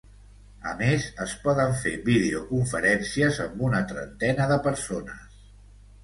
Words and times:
A 0.69 0.71
més, 0.77 1.03
es 1.25 1.33
poden 1.41 1.75
fer 1.83 1.91
videoconferències 2.07 3.37
amb 3.45 3.61
una 3.67 3.81
trentena 3.91 4.47
de 4.53 4.57
persones. 4.69 5.37